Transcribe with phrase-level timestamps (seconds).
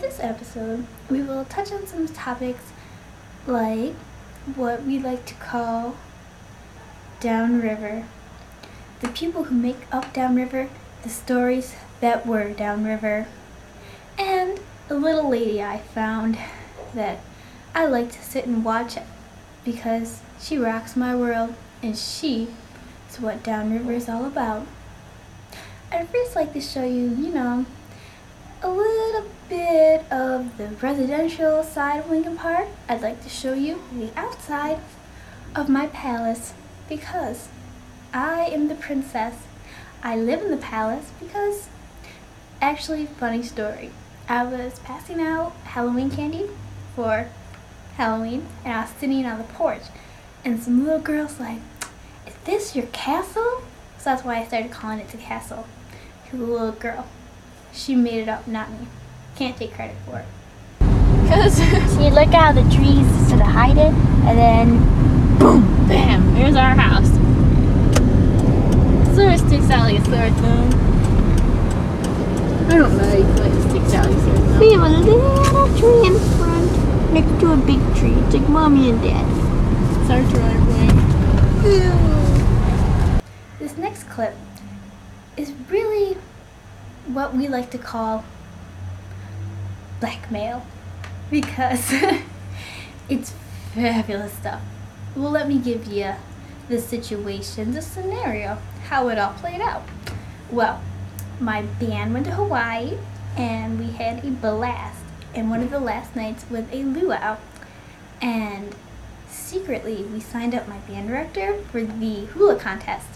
[0.00, 2.72] this episode, we will touch on some topics
[3.46, 3.94] like
[4.54, 5.96] what we like to call
[7.20, 8.04] downriver,
[9.00, 10.68] the people who make up downriver,
[11.02, 13.26] the stories that were downriver,
[14.16, 16.38] and a little lady I found
[16.94, 17.18] that
[17.74, 18.96] I like to sit and watch
[19.64, 22.48] because she rocks my world and she
[23.10, 24.66] is what downriver is all about.
[25.90, 27.66] I'd first like to show you, you know,
[28.60, 32.66] a little bit of the residential side of Lincoln Park.
[32.88, 34.80] I'd like to show you the outside
[35.54, 36.54] of my palace
[36.88, 37.48] because
[38.12, 39.34] I am the princess.
[40.02, 41.68] I live in the palace because,
[42.60, 43.90] actually, funny story.
[44.28, 46.50] I was passing out Halloween candy
[46.96, 47.28] for
[47.96, 49.82] Halloween and I was sitting on the porch
[50.44, 51.60] and some little girls like,
[52.26, 53.62] is this your castle?
[53.98, 55.66] So that's why I started calling it the castle.
[56.30, 57.06] The little girl,
[57.72, 58.86] she made it up, not me.
[59.36, 60.26] Can't take credit for it.
[61.22, 61.54] Because
[61.96, 63.92] See, look out the trees to sort of hide it,
[64.26, 65.62] and then boom.
[65.86, 67.08] bam, here's our house.
[69.14, 70.68] Sort of sticks out like a sore thumb.
[72.68, 73.12] I don't know.
[73.16, 74.60] You feel like it sticks out like a sore thumb.
[74.60, 78.14] We have a little tree in front, next to a big tree.
[78.24, 79.26] It's like mommy and dad.
[80.00, 80.58] It's our driveway.
[83.58, 84.47] This next clip is really
[87.18, 88.24] what we like to call
[89.98, 90.64] blackmail
[91.32, 91.92] because
[93.08, 93.34] it's
[93.74, 94.62] fabulous stuff.
[95.16, 96.14] Well, let me give you
[96.68, 99.82] the situation, the scenario, how it all played out.
[100.48, 100.80] Well,
[101.40, 102.96] my band went to Hawaii
[103.36, 105.02] and we had a blast.
[105.34, 107.38] And one of the last nights was a luau.
[108.22, 108.76] And
[109.26, 113.08] secretly, we signed up my band director for the hula contest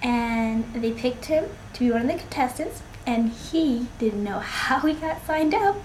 [0.00, 4.80] and they picked him to be one of the contestants and he didn't know how
[4.80, 5.76] he got signed up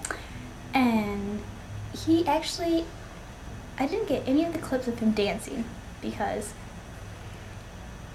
[0.74, 1.40] and
[2.04, 2.84] he actually
[3.78, 5.64] i didn't get any of the clips of him dancing
[6.00, 6.52] because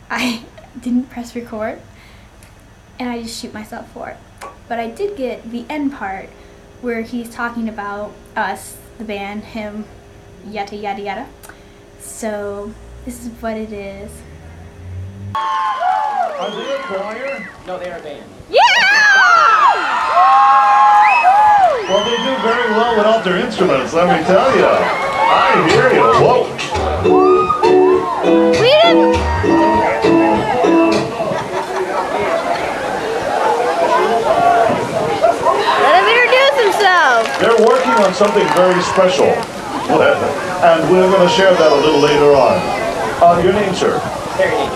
[0.09, 0.43] i
[0.81, 1.81] didn't press record
[2.99, 4.17] and i just shoot myself for it
[4.67, 6.29] but i did get the end part
[6.81, 9.85] where he's talking about us the band him
[10.47, 11.27] yada yada yada
[11.99, 12.73] so
[13.05, 14.11] this is what it is
[15.35, 17.49] Are they a choir?
[17.65, 18.36] No, they're a band.
[23.27, 24.63] Their instruments, let me tell you.
[24.63, 26.07] I hear you.
[26.23, 26.47] Whoa.
[28.55, 29.19] We didn't.
[35.83, 37.27] Let him introduce himself.
[37.43, 39.27] They're working on something very special.
[40.63, 42.55] And we're going to share that a little later on.
[43.19, 43.99] Uh, your name, sir?
[44.37, 44.71] Terry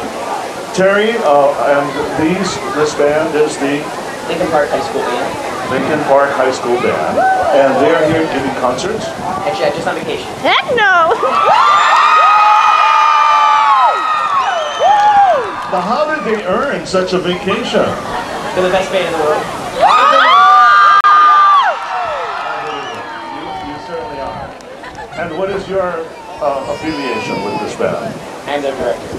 [0.73, 1.87] Terry, uh, and
[2.21, 3.79] these, this band is the
[4.27, 5.71] Lincoln Park High School band.
[5.71, 7.40] Lincoln Park High School Band.
[7.53, 9.05] And they're here giving concerts?
[9.05, 10.31] Actually, I'm just on vacation.
[10.39, 11.13] Heck no.
[15.71, 17.85] Now, how did they earn such a vacation?
[17.85, 19.41] They're the best band in the world.
[23.37, 24.51] You, you certainly are.
[25.21, 25.81] And what is your
[26.43, 28.13] uh, affiliation with this band?
[28.49, 29.17] I'm their director.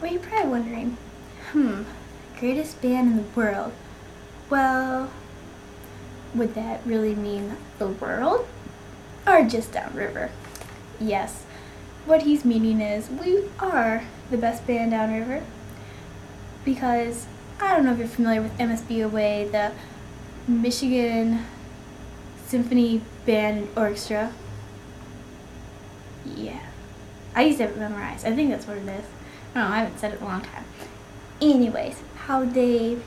[0.00, 0.96] Well, you're probably wondering,
[1.50, 1.82] hmm,
[2.38, 3.72] greatest band in the world.
[4.50, 5.10] Well,
[6.38, 8.46] would that really mean the world?
[9.26, 10.30] Or just downriver?
[11.00, 11.44] Yes.
[12.06, 15.42] What he's meaning is we are the best band downriver
[16.64, 17.26] because
[17.60, 19.72] I don't know if you're familiar with MSBOA, the
[20.50, 21.44] Michigan
[22.46, 24.32] Symphony Band and Orchestra.
[26.24, 26.60] Yeah.
[27.34, 28.26] I used to have it memorized.
[28.26, 29.04] I think that's what it is.
[29.54, 30.64] I don't know, I haven't said it in a long time.
[31.40, 32.98] Anyways, how they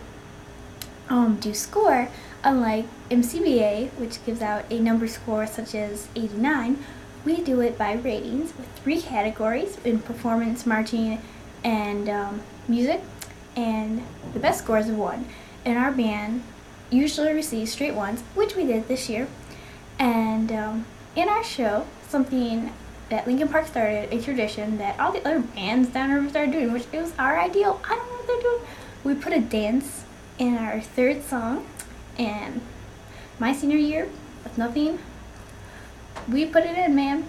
[1.10, 2.10] um, do score,
[2.44, 6.84] unlike MCBA, which gives out a number score such as 89,
[7.24, 11.22] we do it by ratings with three categories in performance, marching,
[11.64, 13.02] and um, music.
[13.56, 14.04] And
[14.34, 15.26] the best scores of one.
[15.66, 16.44] And our band
[16.90, 19.28] usually receives straight ones, which we did this year.
[20.00, 20.86] And um,
[21.16, 22.72] in our show, something
[23.10, 26.86] that Lincoln Park started, a tradition that all the other bands downriver started doing, which
[26.92, 27.80] it was our ideal.
[27.84, 28.62] I don't know what they're doing.
[29.04, 30.06] We put a dance
[30.40, 31.66] in our third song,
[32.18, 32.62] and
[33.40, 34.08] my senior year,
[34.44, 35.00] with nothing,
[36.30, 37.28] we put it in, man.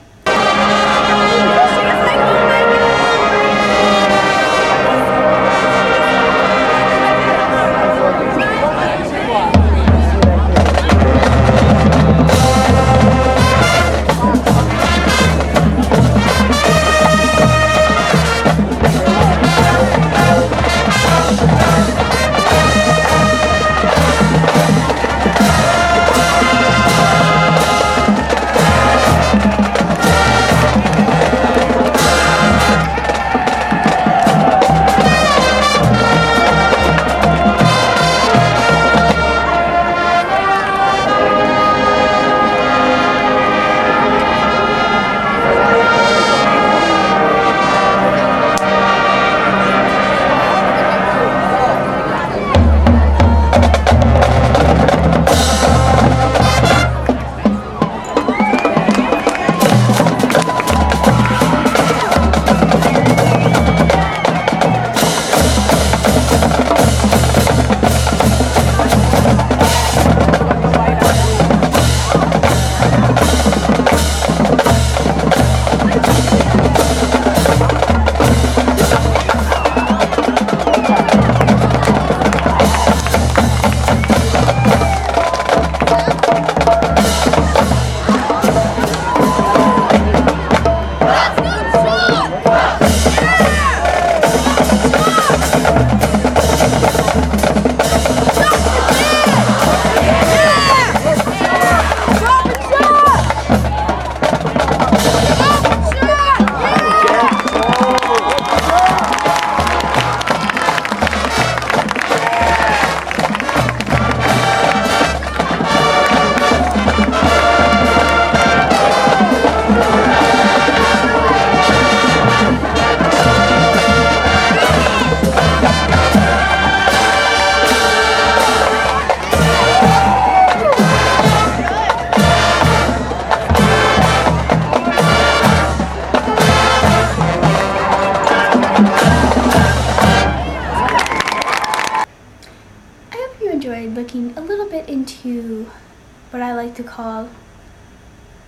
[146.83, 147.29] To call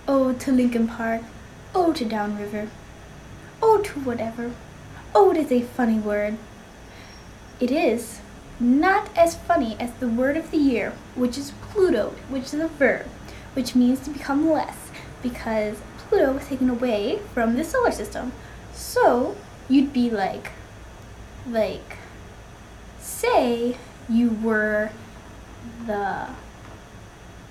[0.07, 1.21] Oh, to Lincoln Park,
[1.73, 2.69] Oh, to Downriver,
[3.61, 4.51] Oh, to whatever.
[5.13, 6.37] Oh, it is a funny word.
[7.59, 8.19] It is
[8.59, 12.67] not as funny as the word of the year, which is Pluto, which is a
[12.67, 13.07] verb,
[13.53, 14.91] which means to become less,
[15.23, 18.31] because Pluto was taken away from the solar system.
[18.73, 19.35] So
[19.67, 20.51] you'd be like,
[21.49, 21.97] like,
[22.99, 23.77] say
[24.07, 24.91] you were
[25.87, 26.27] the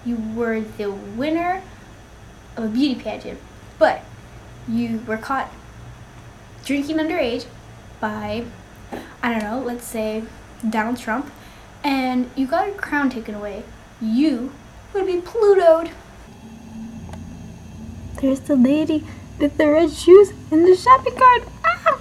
[0.04, 1.62] you were the winner
[2.56, 3.40] of a beauty pageant,
[3.78, 4.02] but
[4.68, 5.52] you were caught
[6.64, 7.46] drinking underage
[8.00, 8.44] by
[9.22, 10.24] I don't know, let's say
[10.68, 11.32] Donald Trump,
[11.82, 13.64] and you got your crown taken away.
[14.00, 14.52] You
[14.92, 15.90] would be Plutoed.
[18.20, 19.04] There's the lady
[19.38, 21.42] with the red shoes and the shopping cart.
[21.64, 22.00] Ah!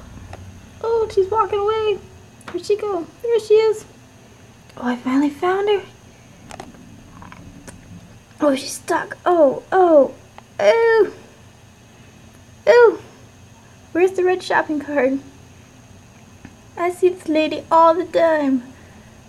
[0.83, 1.99] Oh, she's walking away.
[2.51, 3.07] Where'd she go?
[3.21, 3.85] There she is.
[4.77, 5.81] Oh, I finally found her.
[8.45, 9.17] Oh, she's stuck.
[9.25, 10.13] Oh, oh,
[10.59, 11.13] oh,
[12.67, 13.01] oh.
[13.93, 15.13] Where's the red shopping cart?
[16.75, 18.72] I see this lady all the time.